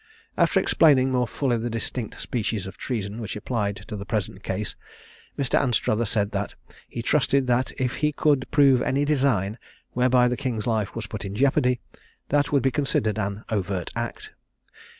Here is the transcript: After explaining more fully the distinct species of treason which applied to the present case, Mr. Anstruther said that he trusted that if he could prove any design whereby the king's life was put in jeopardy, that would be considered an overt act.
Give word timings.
After 0.35 0.59
explaining 0.59 1.11
more 1.11 1.27
fully 1.27 1.57
the 1.59 1.69
distinct 1.69 2.19
species 2.19 2.65
of 2.65 2.75
treason 2.75 3.21
which 3.21 3.35
applied 3.35 3.75
to 3.87 3.95
the 3.95 4.03
present 4.03 4.41
case, 4.41 4.75
Mr. 5.37 5.61
Anstruther 5.61 6.05
said 6.07 6.31
that 6.31 6.55
he 6.89 7.03
trusted 7.03 7.45
that 7.45 7.71
if 7.79 7.97
he 7.97 8.11
could 8.11 8.49
prove 8.49 8.81
any 8.81 9.05
design 9.05 9.59
whereby 9.91 10.27
the 10.27 10.35
king's 10.35 10.65
life 10.65 10.95
was 10.95 11.05
put 11.05 11.23
in 11.23 11.35
jeopardy, 11.35 11.81
that 12.29 12.51
would 12.51 12.63
be 12.63 12.71
considered 12.71 13.19
an 13.19 13.43
overt 13.51 13.91
act. 13.95 14.31